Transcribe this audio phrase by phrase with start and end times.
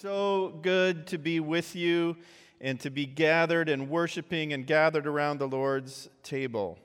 [0.00, 2.16] so good to be with you
[2.60, 6.78] and to be gathered and worshiping and gathered around the Lord's table.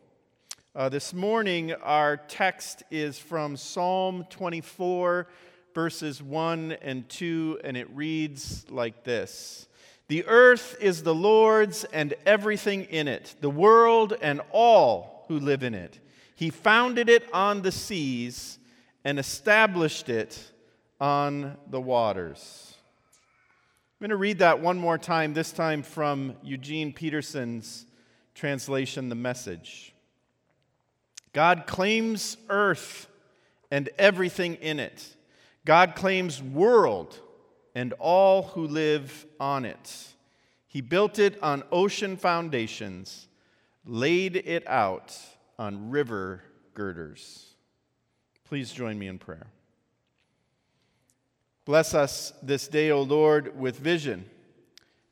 [0.76, 5.28] Uh, this morning, our text is from Psalm 24,
[5.74, 9.68] verses 1 and 2, and it reads like this
[10.08, 15.64] The earth is the Lord's and everything in it, the world and all who live
[15.64, 16.00] in it.
[16.36, 18.60] He founded it on the seas
[19.04, 20.52] and established it
[21.00, 22.69] on the waters.
[24.00, 27.86] I'm going to read that one more time, this time from Eugene Peterson's
[28.34, 29.94] translation, The Message.
[31.34, 33.10] God claims earth
[33.70, 35.06] and everything in it.
[35.66, 37.20] God claims world
[37.76, 40.08] and all who live on it.
[40.66, 43.28] He built it on ocean foundations,
[43.86, 45.14] laid it out
[45.58, 46.42] on river
[46.74, 47.54] girders.
[48.46, 49.48] Please join me in prayer.
[51.70, 54.26] Bless us this day, O Lord, with vision.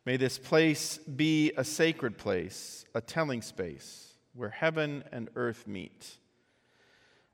[0.07, 6.17] May this place be a sacred place, a telling space where heaven and earth meet.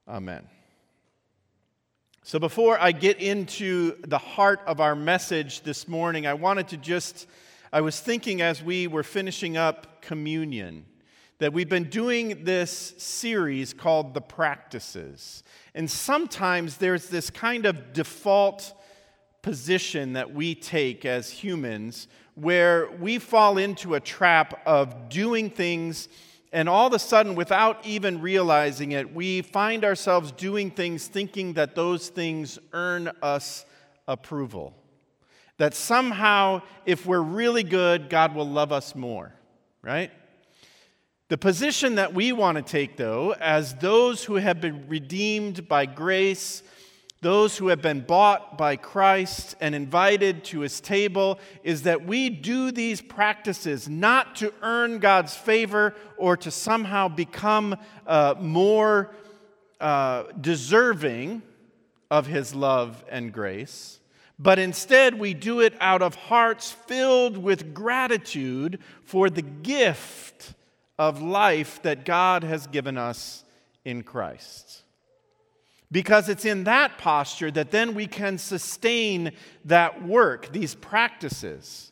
[0.10, 0.46] Amen.
[2.24, 6.78] So, before I get into the heart of our message this morning, I wanted to
[6.78, 7.26] just,
[7.72, 10.86] I was thinking as we were finishing up communion
[11.40, 15.44] that we've been doing this series called The Practices.
[15.74, 18.74] And sometimes there's this kind of default
[19.44, 26.10] position that we take as humans where we fall into a trap of doing things
[26.54, 31.54] and all of a sudden, without even realizing it, we find ourselves doing things thinking
[31.54, 33.66] that those things earn us
[34.08, 34.76] approval.
[35.58, 39.34] That somehow, if we're really good, God will love us more,
[39.82, 40.12] right?
[41.30, 45.88] The position that we want to take, though, as those who have been redeemed by
[45.88, 46.62] grace
[47.24, 52.30] those who have been bought by Christ and invited to his table is that we
[52.30, 59.16] do these practices not to earn God's favor or to somehow become uh, more
[59.80, 61.42] uh, deserving
[62.12, 64.00] of his love and grace,
[64.38, 70.54] but instead we do it out of hearts filled with gratitude for the gift
[71.00, 73.44] of life that God has given us
[73.84, 74.83] in Christ
[75.94, 79.32] because it's in that posture that then we can sustain
[79.64, 81.92] that work, these practices.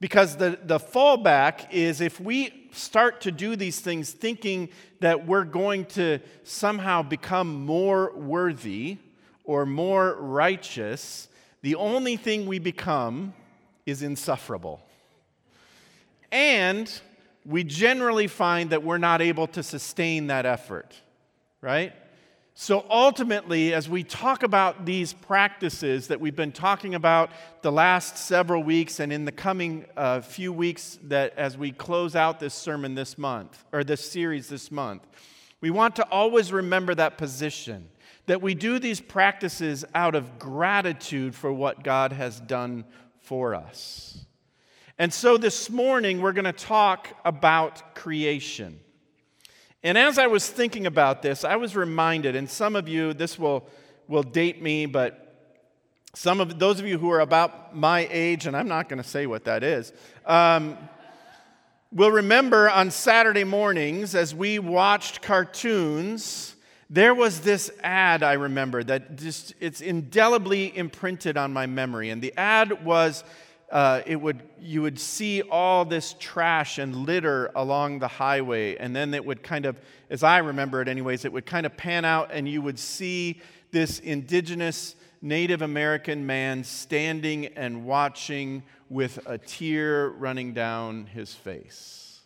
[0.00, 4.68] Because the, the fallback is if we start to do these things thinking
[5.00, 8.98] that we're going to somehow become more worthy
[9.44, 11.28] or more righteous,
[11.62, 13.32] the only thing we become
[13.86, 14.82] is insufferable.
[16.30, 16.92] And
[17.46, 20.94] we generally find that we're not able to sustain that effort,
[21.62, 21.94] right?
[22.60, 27.30] So ultimately, as we talk about these practices that we've been talking about
[27.62, 32.16] the last several weeks and in the coming uh, few weeks that as we close
[32.16, 35.06] out this sermon this month or this series this month,
[35.60, 37.88] we want to always remember that position
[38.26, 42.84] that we do these practices out of gratitude for what God has done
[43.20, 44.26] for us.
[44.98, 48.80] And so this morning, we're going to talk about creation.
[49.84, 53.38] And as I was thinking about this, I was reminded, and some of you, this
[53.38, 53.68] will,
[54.08, 55.28] will date me, but
[56.14, 59.08] some of those of you who are about my age, and I'm not going to
[59.08, 59.92] say what that is,
[60.26, 60.76] um,
[61.92, 66.56] will remember on Saturday mornings as we watched cartoons,
[66.90, 72.10] there was this ad I remember that just it's indelibly imprinted on my memory.
[72.10, 73.22] And the ad was
[73.70, 78.76] uh, it would, you would see all this trash and litter along the highway.
[78.76, 81.76] And then it would kind of, as I remember it, anyways, it would kind of
[81.76, 83.40] pan out, and you would see
[83.70, 92.20] this indigenous Native American man standing and watching with a tear running down his face.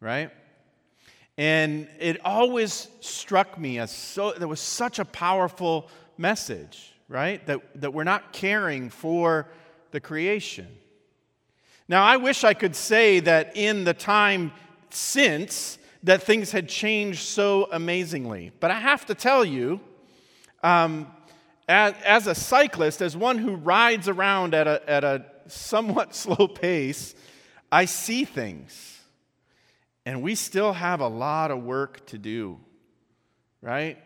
[0.00, 0.30] Right?
[1.36, 5.88] And it always struck me as so, there was such a powerful
[6.18, 7.44] message, right?
[7.46, 9.48] That, that we're not caring for
[9.92, 10.66] the creation.
[11.88, 14.52] Now, I wish I could say that in the time
[14.90, 19.80] since that things had changed so amazingly, but I have to tell you,
[20.62, 21.06] um,
[21.68, 26.48] as, as, a cyclist, as one who rides around at a, at a somewhat slow
[26.48, 27.14] pace,
[27.70, 29.00] I see things.
[30.04, 32.58] And we still have a lot of work to do,
[33.60, 33.98] right?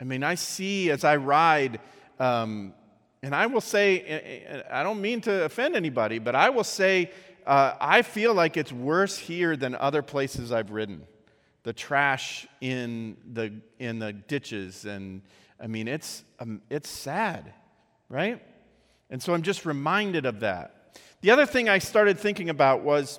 [0.00, 1.80] I mean, I see as I ride
[2.18, 2.74] um,
[3.22, 7.10] and I will say, I don't mean to offend anybody, but I will say,
[7.46, 11.06] uh, I feel like it's worse here than other places I've ridden.
[11.64, 15.22] The trash in the, in the ditches, and
[15.60, 17.52] I mean, it's, um, it's sad,
[18.08, 18.40] right?
[19.10, 20.96] And so I'm just reminded of that.
[21.20, 23.18] The other thing I started thinking about was,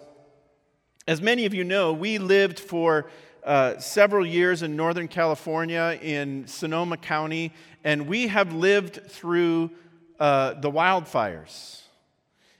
[1.07, 3.09] as many of you know, we lived for
[3.43, 7.51] uh, several years in Northern California in Sonoma County,
[7.83, 9.71] and we have lived through
[10.19, 11.81] uh, the wildfires.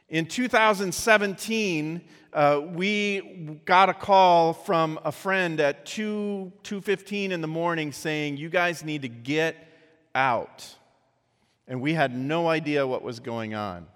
[0.08, 2.02] In 2017,
[2.32, 8.38] uh, we got a call from a friend at 2 2:15 in the morning saying,
[8.38, 9.56] "You guys need to get
[10.16, 10.76] out."
[11.68, 13.88] And we had no idea what was going on.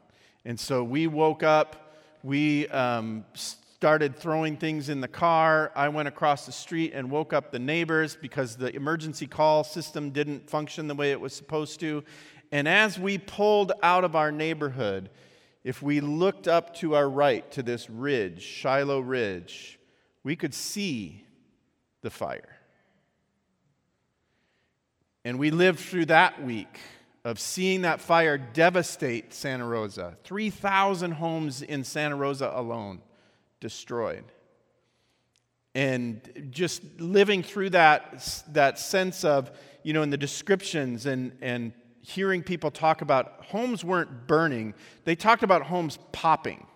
[0.46, 5.72] And so we woke up, we um, started throwing things in the car.
[5.76, 10.12] I went across the street and woke up the neighbors because the emergency call system
[10.12, 12.04] didn't function the way it was supposed to.
[12.54, 15.10] And as we pulled out of our neighborhood,
[15.64, 19.80] if we looked up to our right to this ridge, Shiloh Ridge,
[20.24, 21.26] we could see
[22.04, 22.58] the fire.
[25.26, 26.78] And we lived through that week
[27.24, 30.16] of seeing that fire devastate Santa Rosa.
[30.24, 33.02] 3,000 homes in Santa Rosa alone
[33.62, 34.26] destroyed.
[35.74, 39.50] And just living through that, that sense of,
[39.82, 41.74] you know, in the descriptions and, and
[42.04, 44.74] hearing people talk about homes weren't burning,
[45.06, 46.68] they talked about homes popping.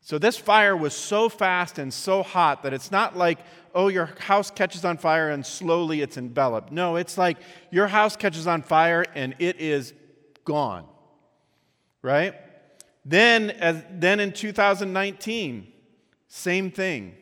[0.00, 3.38] So this fire was so fast and so hot that it's not like,
[3.74, 6.70] oh, your house catches on fire and slowly it's enveloped.
[6.70, 7.38] No, it's like
[7.70, 9.92] your house catches on fire and it is
[10.44, 10.86] gone.
[12.02, 12.34] Right?
[13.04, 15.72] Then, as, then in 2019,
[16.28, 17.14] same thing.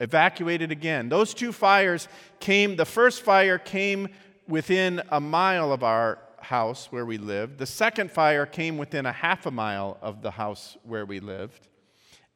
[0.00, 1.08] Evacuated again.
[1.08, 2.06] Those two fires
[2.38, 4.08] came, the first fire came
[4.48, 7.58] within a mile of our house where we lived.
[7.58, 11.68] The second fire came within a half a mile of the house where we lived.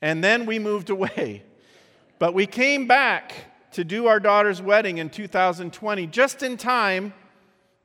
[0.00, 1.42] And then we moved away.
[2.18, 3.32] But we came back
[3.72, 7.14] to do our daughter's wedding in 2020 just in time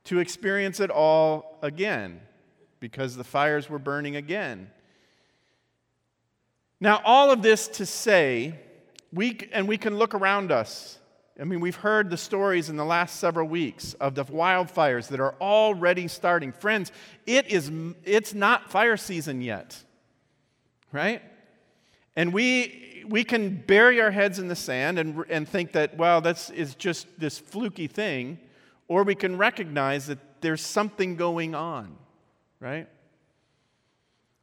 [0.04, 2.20] to experience it all again
[2.80, 4.70] because the fires were burning again.
[6.80, 8.54] Now, all of this to say,
[9.12, 10.97] we, and we can look around us
[11.40, 15.20] I mean, we've heard the stories in the last several weeks of the wildfires that
[15.20, 16.50] are already starting.
[16.50, 16.90] Friends,
[17.26, 17.70] it is,
[18.04, 19.80] it's not fire season yet,
[20.90, 21.22] right?
[22.16, 26.20] And we, we can bury our heads in the sand and, and think that, well,
[26.20, 28.40] that's is just this fluky thing,
[28.88, 31.96] or we can recognize that there's something going on,
[32.58, 32.88] right?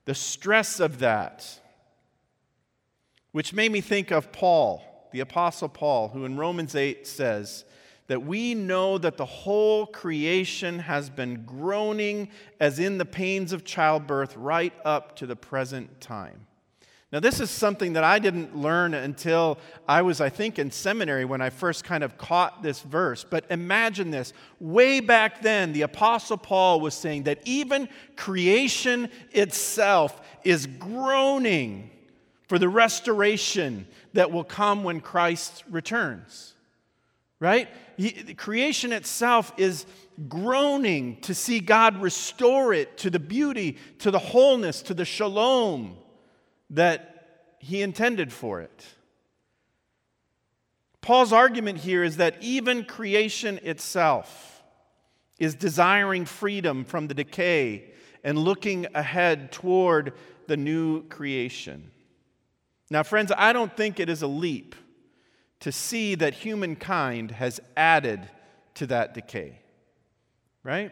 [0.06, 1.60] The stress of that,
[3.34, 7.64] which made me think of Paul the Apostle Paul, who in Romans 8 says
[8.08, 12.28] that we know that the whole creation has been groaning
[12.60, 16.48] as in the pains of childbirth right up to the present time.
[17.14, 19.58] Now, this is something that I didn't learn until
[19.88, 23.24] I was, I think, in seminary when I first kind of caught this verse.
[23.24, 24.34] But imagine this.
[24.60, 27.88] Way back then, the Apostle Paul was saying that even
[28.18, 31.92] creation itself is groaning
[32.48, 36.54] for the restoration that will come when Christ returns.
[37.40, 37.68] Right?
[37.98, 39.86] He, creation itself is
[40.30, 45.98] groaning to see God restore it to the beauty, to the wholeness, to the shalom
[46.70, 48.86] that He intended for it.
[51.02, 54.64] Paul's argument here is that even creation itself
[55.38, 57.92] is desiring freedom from the decay
[58.24, 60.14] and looking ahead toward
[60.48, 61.92] the new creation.
[62.90, 64.76] Now, friends, I don't think it is a leap
[65.62, 68.30] to see that humankind has added
[68.76, 69.60] to that decay,
[70.64, 70.92] right?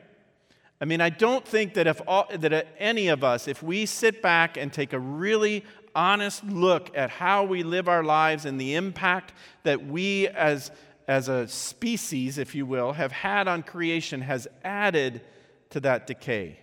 [0.81, 4.21] I mean, I don't think that if all, that any of us, if we sit
[4.21, 5.63] back and take a really
[5.95, 10.71] honest look at how we live our lives and the impact that we as,
[11.07, 15.21] as a species, if you will, have had on creation, has added
[15.69, 16.59] to that decay.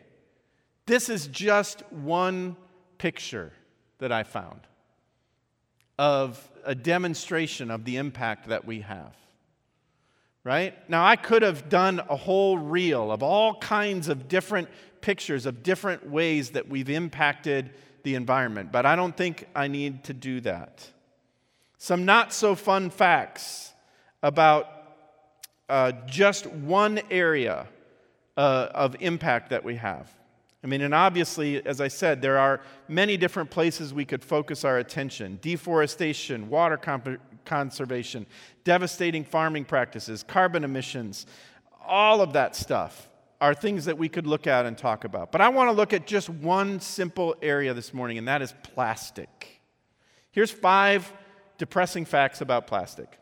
[0.87, 2.57] This is just one
[2.99, 3.53] picture
[3.99, 4.61] that I found
[6.01, 9.15] of a demonstration of the impact that we have.
[10.45, 10.75] Right?
[10.89, 14.71] Now, I could have done a whole reel of all kinds of different
[15.03, 20.05] pictures of different ways that we've impacted the environment, but I don't think I need
[20.05, 20.89] to do that.
[21.77, 23.75] Some not so fun facts
[24.23, 24.69] about
[25.69, 27.67] uh, just one area
[28.39, 30.11] uh, of impact that we have.
[30.63, 34.65] I mean, and obviously, as I said, there are many different places we could focus
[34.65, 38.27] our attention deforestation, water comp- conservation,
[38.65, 41.27] devastating farming practices, carbon emissions,
[41.87, 43.09] all of that stuff
[43.41, 45.33] are things that we could look at and talk about.
[45.33, 48.55] But I want to look at just one simple area this morning, and that is
[48.63, 49.63] plastic.
[50.31, 51.11] Here's five
[51.57, 53.19] depressing facts about plastic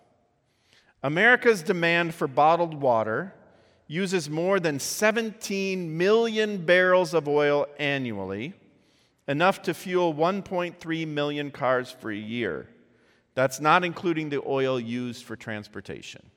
[1.03, 3.33] America's demand for bottled water
[3.89, 8.53] uses more than 17 million barrels of oil annually,
[9.27, 12.69] enough to fuel 1.3 million cars for a year.
[13.35, 16.31] That's not including the oil used for transportation.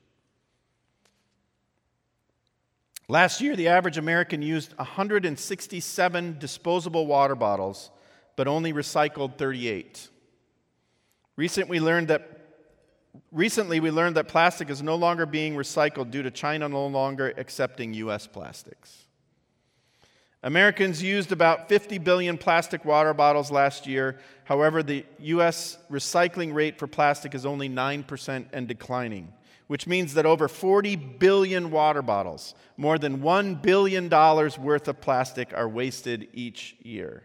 [3.08, 7.90] Last year, the average American used 167 disposable water bottles,
[8.36, 10.08] but only recycled 38.
[11.36, 12.41] Recently, we learned that
[13.30, 17.32] Recently, we learned that plastic is no longer being recycled due to China no longer
[17.36, 18.26] accepting U.S.
[18.26, 19.04] plastics.
[20.42, 24.18] Americans used about 50 billion plastic water bottles last year.
[24.44, 25.78] However, the U.S.
[25.90, 29.32] recycling rate for plastic is only 9% and declining,
[29.68, 35.54] which means that over 40 billion water bottles, more than $1 billion worth of plastic,
[35.54, 37.22] are wasted each year.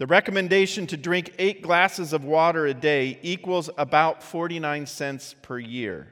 [0.00, 5.58] The recommendation to drink eight glasses of water a day equals about 49 cents per
[5.58, 6.08] year.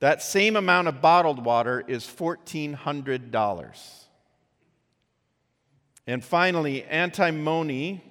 [0.00, 4.04] That same amount of bottled water is $1,400.
[6.06, 8.02] And finally, antimony,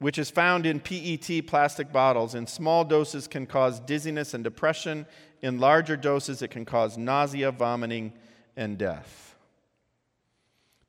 [0.00, 5.06] which is found in PET plastic bottles, in small doses can cause dizziness and depression.
[5.42, 8.14] In larger doses, it can cause nausea, vomiting,
[8.56, 9.35] and death.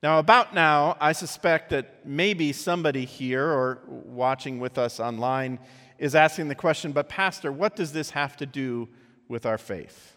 [0.08, 5.60] Now, about now, I suspect that maybe somebody here or watching with us online
[5.98, 8.88] is asking the question, but Pastor, what does this have to do
[9.28, 10.16] with our faith?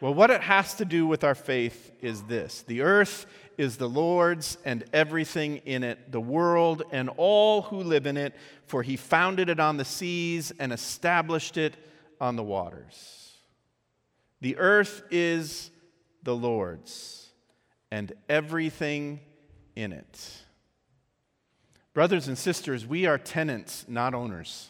[0.00, 3.26] Well, what it has to do with our faith is this the earth
[3.58, 8.34] is the Lord's and everything in it, the world and all who live in it,
[8.64, 11.76] for he founded it on the seas and established it
[12.22, 13.36] on the waters.
[14.40, 15.70] The earth is
[16.22, 17.27] the Lord's
[17.90, 19.20] and everything
[19.76, 20.32] in it.
[21.94, 24.68] Brothers and sisters, we are tenants, not owners.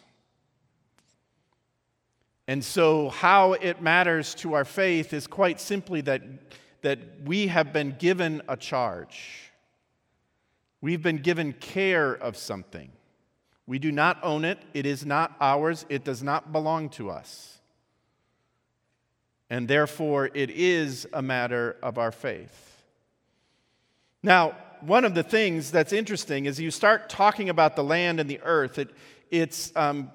[2.46, 6.22] And so, how it matters to our faith is quite simply that,
[6.80, 9.52] that we have been given a charge.
[10.80, 12.90] We've been given care of something.
[13.66, 17.58] We do not own it, it is not ours, it does not belong to us.
[19.50, 22.67] And therefore, it is a matter of our faith.
[24.28, 28.28] Now, one of the things that's interesting is you start talking about the land and
[28.28, 28.90] the earth, it,
[29.30, 30.10] it's um,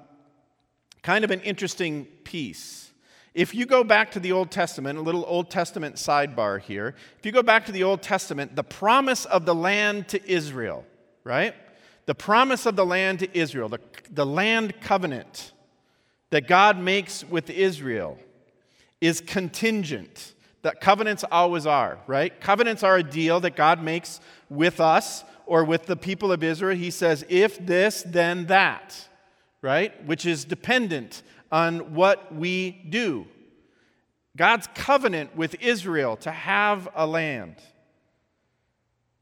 [1.01, 2.91] kind of an interesting piece.
[3.34, 7.25] If you go back to the Old Testament, a little Old Testament sidebar here, if
[7.25, 10.86] you go back to the Old Testament, the promise of the land to Israel,
[11.24, 11.55] right?
[12.05, 13.79] The promise of the land to Israel, the,
[14.12, 15.53] the land covenant
[16.29, 18.20] that God makes with Israel
[19.01, 20.33] is contingent
[20.63, 22.39] that covenants always are, right?
[22.41, 26.77] Covenants are a deal that God makes with us or with the people of Israel.
[26.77, 29.08] He says, if this, then that,
[29.62, 30.03] right?
[30.05, 33.27] Which is dependent on what we do.
[34.36, 37.58] God's covenant with Israel to have a land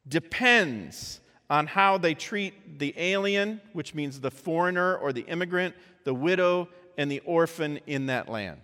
[0.08, 1.20] depends
[1.50, 6.70] on how they treat the alien, which means the foreigner or the immigrant, the widow,
[6.98, 8.62] and the orphan in that land.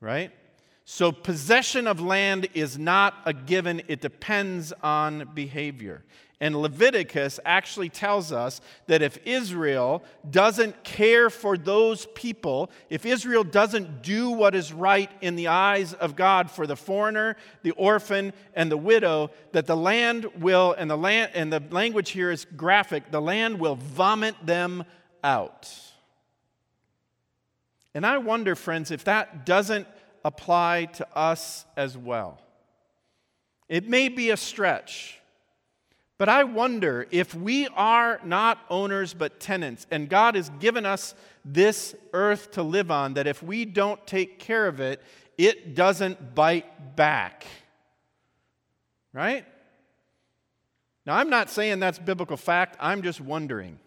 [0.00, 0.32] Right?
[0.92, 6.02] So, possession of land is not a given, it depends on behavior.
[6.40, 13.44] And Leviticus actually tells us that if Israel doesn't care for those people, if Israel
[13.44, 18.32] doesn't do what is right in the eyes of God for the foreigner, the orphan,
[18.54, 22.46] and the widow, that the land will, and the land and the language here is
[22.56, 24.84] graphic, the land will vomit them
[25.22, 25.72] out.
[27.94, 29.86] And I wonder, friends, if that doesn't
[30.24, 32.40] apply to us as well.
[33.68, 35.20] It may be a stretch,
[36.18, 41.14] but I wonder if we are not owners but tenants, and God has given us
[41.44, 45.00] this earth to live on, that if we don't take care of it,
[45.38, 47.46] it doesn't bite back.
[49.12, 49.46] Right?
[51.06, 53.78] Now, I'm not saying that's biblical fact, I'm just wondering.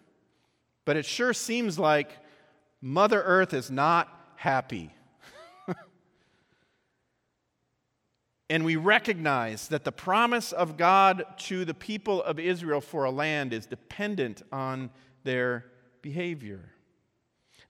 [0.85, 2.17] But it sure seems like
[2.81, 4.91] Mother Earth is not happy.
[8.53, 13.09] And we recognize that the promise of God to the people of Israel for a
[13.09, 14.91] land is dependent on
[15.23, 15.65] their
[16.03, 16.59] behavior.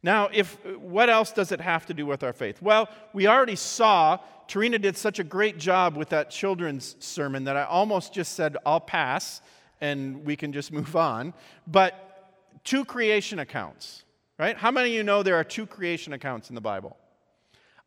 [0.03, 2.61] Now, if what else does it have to do with our faith?
[2.61, 4.17] Well, we already saw
[4.49, 8.57] Tarina did such a great job with that children's sermon that I almost just said
[8.65, 9.39] I'll pass
[9.79, 11.33] and we can just move on.
[11.65, 14.03] But two creation accounts,
[14.37, 14.57] right?
[14.57, 16.97] How many of you know there are two creation accounts in the Bible?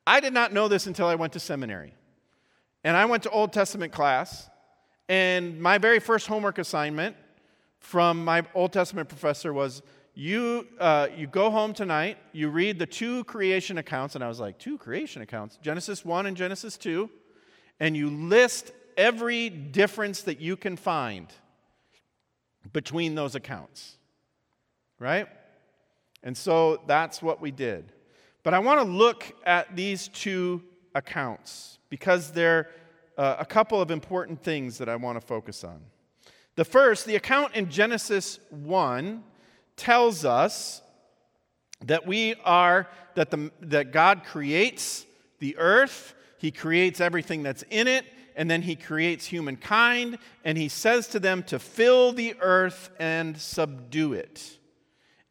[0.06, 1.92] I did not know this until I went to seminary.
[2.86, 4.48] And I went to Old Testament class,
[5.08, 7.16] and my very first homework assignment
[7.80, 9.82] from my Old Testament professor was
[10.14, 14.38] you, uh, you go home tonight, you read the two creation accounts, and I was
[14.38, 15.58] like, two creation accounts?
[15.60, 17.10] Genesis 1 and Genesis 2,
[17.80, 21.26] and you list every difference that you can find
[22.72, 23.96] between those accounts,
[25.00, 25.26] right?
[26.22, 27.90] And so that's what we did.
[28.44, 30.62] But I want to look at these two
[30.96, 32.68] accounts because they're
[33.16, 35.80] uh, a couple of important things that I want to focus on.
[36.56, 39.22] The first, the account in Genesis 1
[39.76, 40.80] tells us
[41.84, 45.04] that we are, that, the, that God creates
[45.38, 50.68] the earth, He creates everything that's in it, and then He creates humankind, and He
[50.68, 54.56] says to them to fill the earth and subdue it.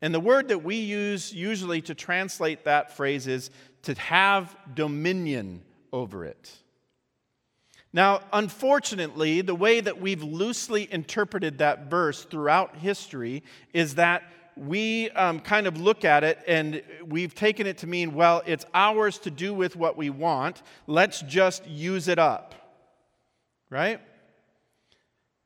[0.06, 3.50] And the word that we use usually to translate that phrase is
[3.82, 6.52] to have dominion over it.
[7.92, 13.42] Now, unfortunately, the way that we've loosely interpreted that verse throughout history
[13.74, 14.22] is that
[14.56, 18.68] we um, kind of look at it and we've taken it to mean, well, it's
[18.76, 20.62] ours to do with what we want.
[20.86, 22.54] Let's just use it up.
[23.72, 24.00] Right?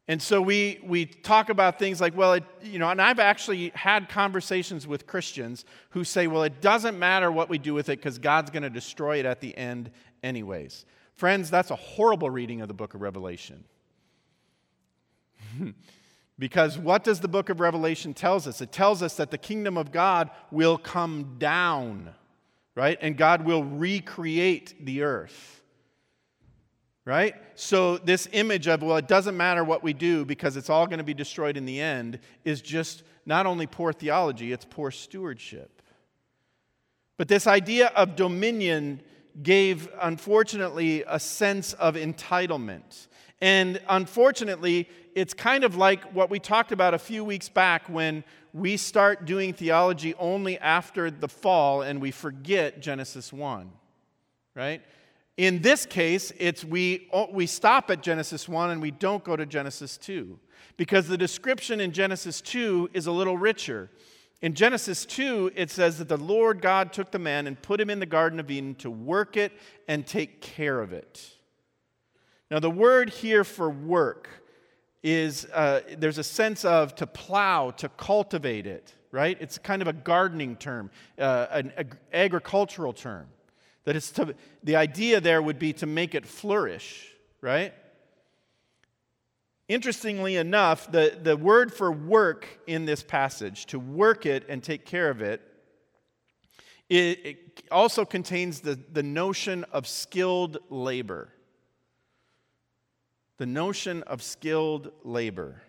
[0.09, 3.71] And so we, we talk about things like, well, it, you know, and I've actually
[3.75, 7.99] had conversations with Christians who say, well, it doesn't matter what we do with it
[7.99, 9.91] because God's going to destroy it at the end,
[10.23, 10.85] anyways.
[11.13, 13.63] Friends, that's a horrible reading of the book of Revelation.
[16.39, 18.61] because what does the book of Revelation tells us?
[18.61, 22.15] It tells us that the kingdom of God will come down,
[22.73, 22.97] right?
[22.99, 25.58] And God will recreate the earth.
[27.09, 27.33] Right?
[27.55, 30.99] So, this image of, well, it doesn't matter what we do because it's all going
[30.99, 35.81] to be destroyed in the end is just not only poor theology, it's poor stewardship.
[37.17, 39.01] But this idea of dominion
[39.41, 43.07] gave, unfortunately, a sense of entitlement.
[43.41, 48.23] And unfortunately, it's kind of like what we talked about a few weeks back when
[48.53, 53.71] we start doing theology only after the fall and we forget Genesis 1,
[54.53, 54.83] right?
[55.39, 59.45] In this case, it's we, we stop at Genesis 1 and we don't go to
[59.45, 60.37] Genesis 2
[60.75, 63.89] because the description in Genesis 2 is a little richer.
[64.41, 67.89] In Genesis 2, it says that the Lord God took the man and put him
[67.89, 69.53] in the Garden of Eden to work it
[69.87, 71.31] and take care of it.
[72.51, 74.27] Now, the word here for work
[75.03, 79.37] is uh, there's a sense of to plow, to cultivate it, right?
[79.39, 83.27] It's kind of a gardening term, uh, an ag- agricultural term.
[83.85, 87.07] That is to, the idea there would be to make it flourish,
[87.41, 87.73] right?
[89.67, 94.85] Interestingly enough, the, the word for work in this passage, to work it and take
[94.85, 95.41] care of it,
[96.89, 101.29] it, it also contains the, the notion of skilled labor.
[103.37, 105.61] The notion of skilled labor.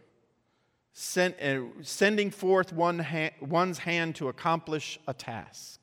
[0.92, 5.79] Send, uh, sending forth one ha- one's hand to accomplish a task.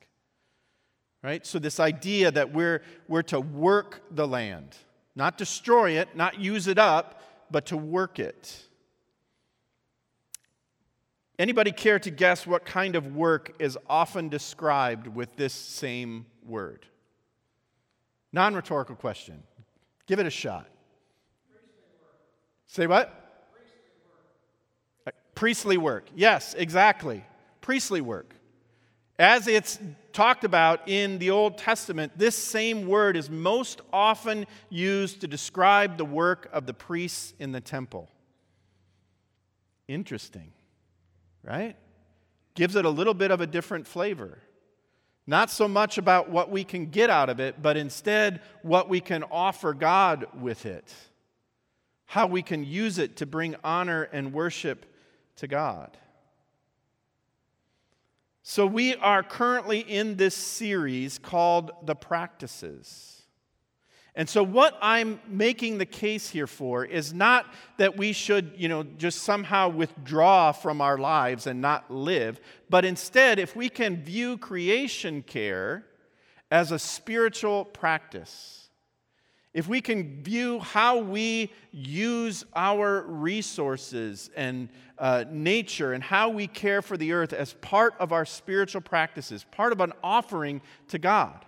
[1.22, 1.44] Right?
[1.44, 4.76] So, this idea that we're, we're to work the land,
[5.16, 8.62] not destroy it, not use it up, but to work it.
[11.38, 16.86] Anybody care to guess what kind of work is often described with this same word?
[18.32, 19.42] Non rhetorical question.
[20.06, 20.68] Give it a shot.
[22.66, 23.50] Say what?
[23.52, 25.06] Priestly work.
[25.06, 26.06] Uh, priestly work.
[26.14, 27.24] Yes, exactly.
[27.60, 28.34] Priestly work.
[29.18, 29.78] As it's
[30.18, 35.96] talked about in the Old Testament, this same word is most often used to describe
[35.96, 38.10] the work of the priests in the temple.
[39.86, 40.52] Interesting,
[41.44, 41.76] right?
[42.56, 44.38] Gives it a little bit of a different flavor.
[45.24, 48.98] Not so much about what we can get out of it, but instead what we
[48.98, 50.92] can offer God with it.
[52.06, 54.84] How we can use it to bring honor and worship
[55.36, 55.96] to God.
[58.42, 63.18] So, we are currently in this series called The Practices.
[64.14, 67.46] And so, what I'm making the case here for is not
[67.76, 72.84] that we should, you know, just somehow withdraw from our lives and not live, but
[72.84, 75.86] instead, if we can view creation care
[76.50, 78.67] as a spiritual practice,
[79.54, 86.46] if we can view how we use our resources and uh, nature and how we
[86.46, 90.98] care for the earth as part of our spiritual practices, part of an offering to
[90.98, 91.44] God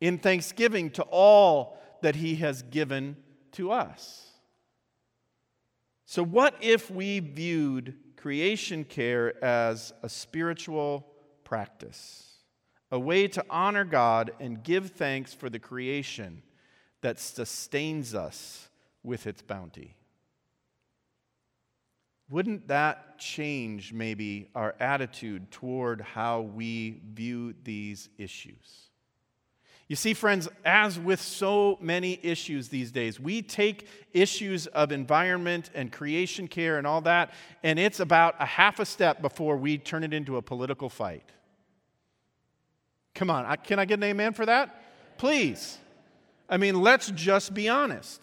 [0.00, 3.16] in thanksgiving to all that He has given
[3.52, 4.24] to us.
[6.04, 11.06] So, what if we viewed creation care as a spiritual
[11.44, 12.24] practice,
[12.90, 16.42] a way to honor God and give thanks for the creation?
[17.00, 18.68] That sustains us
[19.02, 19.94] with its bounty.
[22.30, 28.88] wouldn't that change maybe our attitude toward how we view these issues?
[29.88, 35.70] You see, friends, as with so many issues these days, we take issues of environment
[35.74, 37.32] and creation care and all that,
[37.62, 41.24] and it's about a half a step before we turn it into a political fight.
[43.14, 45.16] Come on, can I get an amen for that?
[45.16, 45.78] Please.
[46.48, 48.22] I mean, let's just be honest.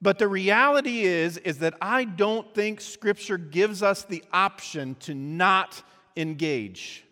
[0.00, 5.14] But the reality is is that I don't think scripture gives us the option to
[5.14, 5.82] not
[6.16, 7.04] engage.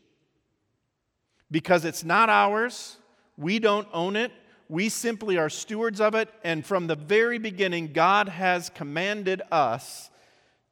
[1.50, 2.96] Because it's not ours
[3.36, 4.32] we don't own it.
[4.68, 6.28] We simply are stewards of it.
[6.42, 10.10] And from the very beginning, God has commanded us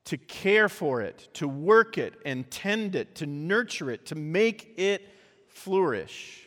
[0.06, 4.74] to care for it, to work it and tend it, to nurture it, to make
[4.76, 5.08] it
[5.48, 6.43] flourish.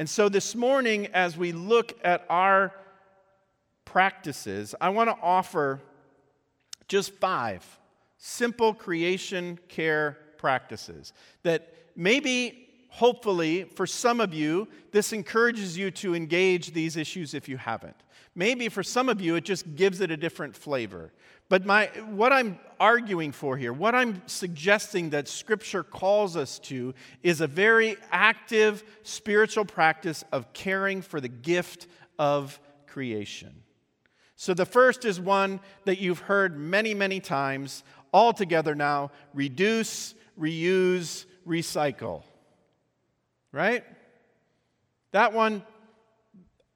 [0.00, 2.72] And so this morning, as we look at our
[3.84, 5.82] practices, I want to offer
[6.88, 7.62] just five
[8.16, 16.14] simple creation care practices that maybe hopefully, for some of you, this encourages you to
[16.14, 17.96] engage these issues if you haven't.
[18.34, 21.12] Maybe for some of you, it just gives it a different flavor.
[21.48, 26.94] But my, what I'm arguing for here, what I'm suggesting that Scripture calls us to,
[27.22, 31.86] is a very active spiritual practice of caring for the gift
[32.18, 33.62] of creation.
[34.36, 40.14] So the first is one that you've heard many, many times, all together now reduce,
[40.38, 42.22] reuse, recycle
[43.52, 43.84] right?
[45.12, 45.62] That one,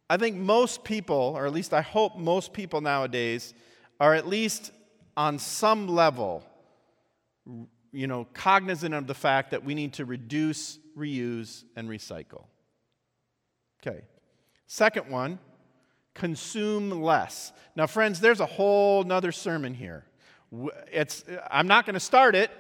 [0.09, 3.55] I think most people, or at least I hope most people nowadays,
[4.01, 4.73] are at least
[5.17, 6.45] on some level,
[7.93, 12.45] you know, cognizant of the fact that we need to reduce, reuse, and recycle.
[13.81, 14.03] Okay.
[14.67, 15.39] Second one,
[16.15, 17.53] consume less.
[17.77, 20.05] Now, friends, there's a whole nother sermon here.
[20.93, 22.51] It's, I'm not going to start it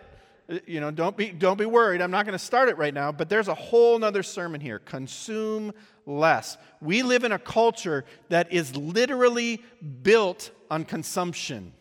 [0.49, 2.01] Uh, you know, don't be, don't be worried.
[2.01, 4.79] I'm not going to start it right now, but there's a whole nother sermon here.
[4.79, 5.73] Consume
[6.07, 6.57] less.
[6.81, 9.63] We live in a culture that is literally
[10.03, 11.73] built on consumption.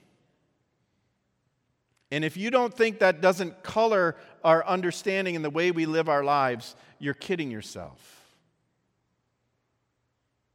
[2.12, 6.10] And if you don't think that doesn't color our understanding and the way we live
[6.10, 8.00] our lives, you're kidding yourself.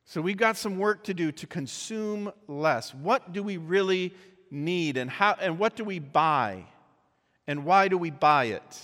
[0.04, 2.94] So we've got some work to do to consume less.
[2.94, 4.14] What do we really
[4.50, 6.64] need and how and what do we buy?
[7.48, 8.82] And why do we buy it?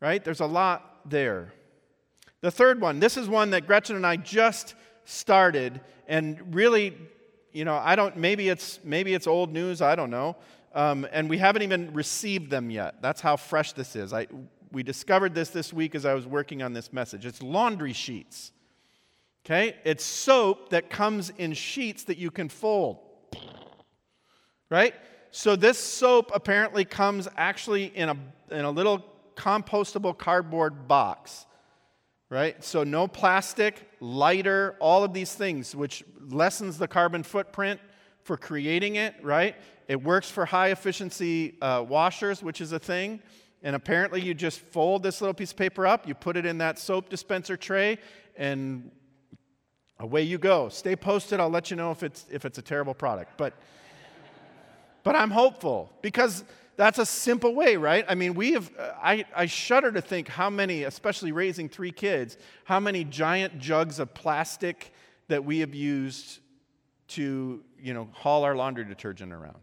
[0.00, 0.24] Right?
[0.24, 1.52] There's a lot there.
[2.40, 6.96] The third one, this is one that Gretchen and I just started, and really,
[7.52, 10.36] you know, I don't, maybe it's, maybe it's old news, I don't know.
[10.72, 13.02] Um, and we haven't even received them yet.
[13.02, 14.12] That's how fresh this is.
[14.14, 14.28] I,
[14.70, 17.26] we discovered this this week as I was working on this message.
[17.26, 18.52] It's laundry sheets.
[19.44, 19.76] Okay?
[19.84, 23.00] It's soap that comes in sheets that you can fold.
[24.70, 24.94] Right?
[25.30, 28.16] So this soap apparently comes actually in a,
[28.50, 29.04] in a little
[29.36, 31.46] compostable cardboard box,
[32.28, 32.62] right?
[32.62, 37.80] So no plastic, lighter, all of these things, which lessens the carbon footprint
[38.22, 39.56] for creating it, right?
[39.88, 43.20] It works for high efficiency uh, washers, which is a thing.
[43.62, 46.58] And apparently, you just fold this little piece of paper up, you put it in
[46.58, 47.98] that soap dispenser tray,
[48.36, 48.90] and
[49.98, 50.68] away you go.
[50.68, 51.40] Stay posted.
[51.40, 53.36] I'll let you know if it's, if it's a terrible product.
[53.36, 53.54] But
[55.02, 56.44] but I'm hopeful because
[56.76, 58.04] that's a simple way, right?
[58.08, 62.38] I mean, we have, I, I shudder to think how many, especially raising three kids,
[62.64, 64.92] how many giant jugs of plastic
[65.28, 66.40] that we have used
[67.08, 69.60] to, you know, haul our laundry detergent around,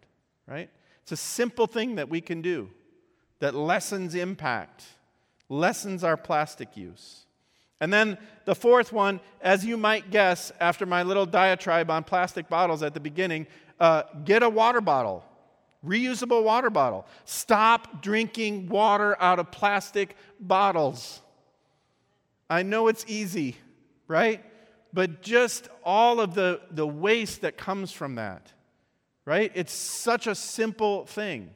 [0.48, 0.70] right?
[1.02, 2.70] It's a simple thing that we can do
[3.40, 4.84] that lessens impact,
[5.50, 7.26] lessens our plastic use.
[7.80, 12.50] And then the fourth one, as you might guess, after my little diatribe on plastic
[12.50, 13.48] bottles at the beginning,
[13.80, 15.24] uh, get a water bottle,
[15.86, 17.06] reusable water bottle.
[17.26, 21.22] Stop drinking water out of plastic bottles.
[22.50, 23.56] I know it's easy,
[24.08, 24.44] right?
[24.94, 28.52] But just all of the, the waste that comes from that,
[29.26, 29.52] right?
[29.54, 31.52] It's such a simple thing.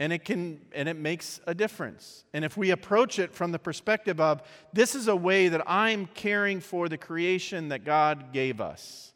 [0.00, 2.24] And it can and it makes a difference.
[2.32, 6.06] And if we approach it from the perspective of this is a way that I'm
[6.14, 9.12] caring for the creation that God gave us.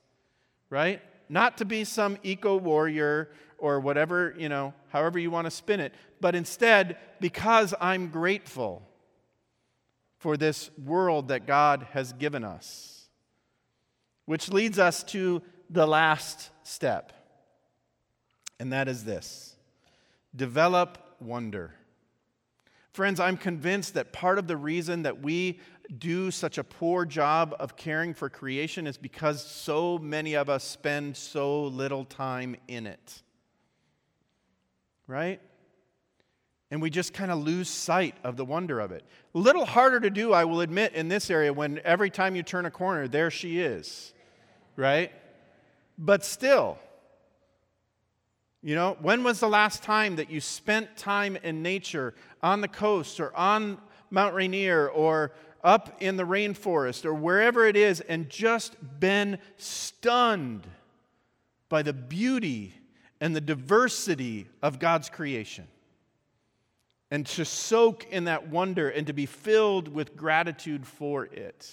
[0.70, 1.02] Right?
[1.28, 5.80] Not to be some eco warrior or whatever, you know, however you want to spin
[5.80, 8.82] it, but instead because I'm grateful
[10.18, 13.08] for this world that God has given us.
[14.26, 17.12] Which leads us to the last step,
[18.60, 19.56] and that is this
[20.36, 21.74] develop wonder.
[22.92, 25.60] Friends, I'm convinced that part of the reason that we
[25.96, 30.64] do such a poor job of caring for creation is because so many of us
[30.64, 33.22] spend so little time in it.
[35.06, 35.40] right?
[36.70, 39.02] And we just kind of lose sight of the wonder of it.
[39.34, 42.42] A little harder to do, I will admit, in this area when every time you
[42.42, 44.12] turn a corner, there she is,
[44.76, 45.10] right?
[45.96, 46.78] But still,
[48.62, 52.68] you know, when was the last time that you spent time in nature on the
[52.68, 53.78] coast or on
[54.10, 60.66] Mount Rainier or up in the rainforest or wherever it is and just been stunned
[61.68, 62.74] by the beauty
[63.20, 65.66] and the diversity of God's creation?
[67.10, 71.70] And to soak in that wonder and to be filled with gratitude for it.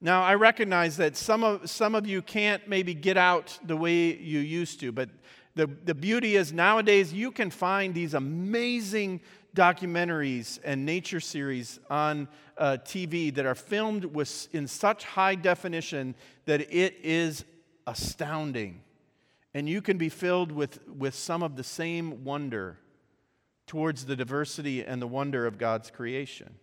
[0.00, 4.16] Now, I recognize that some of, some of you can't maybe get out the way
[4.16, 5.10] you used to, but
[5.54, 9.20] the, the beauty is nowadays you can find these amazing
[9.54, 16.14] documentaries and nature series on uh, TV that are filmed with, in such high definition
[16.46, 17.44] that it is
[17.86, 18.82] astounding.
[19.54, 22.78] And you can be filled with, with some of the same wonder
[23.66, 26.54] towards the diversity and the wonder of God's creation.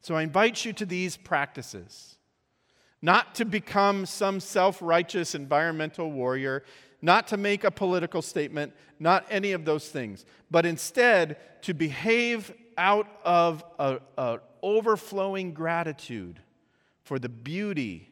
[0.00, 2.15] So I invite you to these practices
[3.02, 6.62] not to become some self righteous environmental warrior,
[7.02, 12.52] not to make a political statement, not any of those things, but instead to behave
[12.78, 16.40] out of an overflowing gratitude
[17.02, 18.10] for the beauty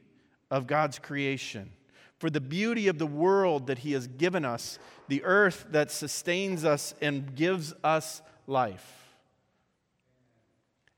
[0.50, 1.72] of God's creation,
[2.18, 6.64] for the beauty of the world that He has given us, the earth that sustains
[6.64, 9.16] us and gives us life.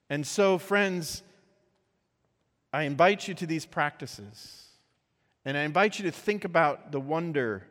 [0.09, 1.23] And so, friends,
[2.73, 4.67] I invite you to these practices.
[5.45, 7.67] And I invite you to think about the wonder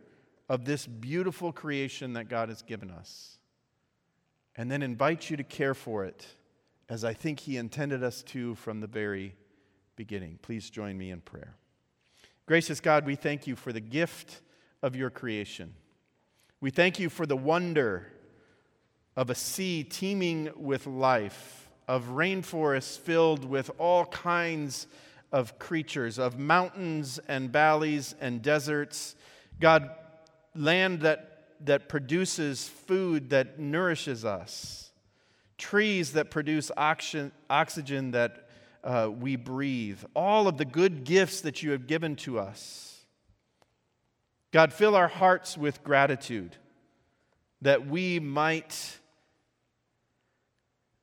[0.48, 3.38] of this beautiful creation that God has given us.
[4.56, 6.26] And then invite you to care for it
[6.88, 9.36] as I think He intended us to from the very
[9.96, 10.40] beginning.
[10.42, 11.56] Please join me in prayer.
[12.46, 14.42] Gracious God, we thank you for the gift
[14.82, 15.74] of your creation.
[16.62, 18.08] We thank you for the wonder
[19.16, 24.88] of a sea teeming with life of rainforests filled with all kinds
[25.32, 29.16] of creatures, of mountains and valleys and deserts.
[29.60, 29.90] God,
[30.56, 34.92] land that, that produces food that nourishes us,
[35.58, 38.50] trees that produce oxygen, oxygen that
[38.84, 43.06] uh, we breathe, all of the good gifts that you have given to us.
[44.52, 46.56] God, fill our hearts with gratitude
[47.62, 49.00] that we might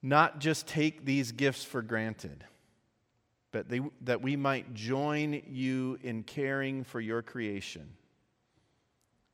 [0.02, 2.44] not just take these gifts for granted,
[3.52, 7.88] but they, that we might join you in caring for your creation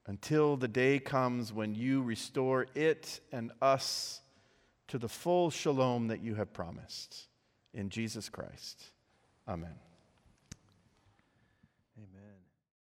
[0.07, 4.20] until the day comes when you restore it and us
[4.88, 7.28] to the full shalom that you have promised.
[7.74, 8.83] In Jesus Christ.
[9.46, 9.88] Amen.